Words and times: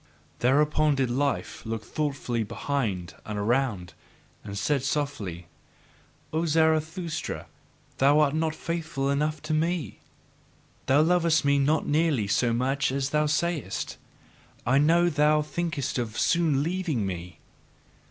Thereupon 0.39 0.95
did 0.95 1.11
Life 1.11 1.63
look 1.63 1.83
thoughtfully 1.85 2.41
behind 2.41 3.13
and 3.23 3.37
around, 3.37 3.93
and 4.43 4.57
said 4.57 4.81
softly: 4.81 5.45
"O 6.33 6.47
Zarathustra, 6.47 7.45
thou 7.99 8.19
art 8.21 8.33
not 8.33 8.55
faithful 8.55 9.11
enough 9.11 9.43
to 9.43 9.53
me! 9.53 9.99
Thou 10.87 11.03
lovest 11.03 11.45
me 11.45 11.59
not 11.59 11.85
nearly 11.85 12.25
so 12.25 12.51
much 12.51 12.91
as 12.91 13.11
thou 13.11 13.27
sayest; 13.27 13.97
I 14.65 14.79
know 14.79 15.07
thou 15.07 15.43
thinkest 15.43 15.99
of 15.99 16.17
soon 16.17 16.63
leaving 16.63 17.05
me. 17.05 17.37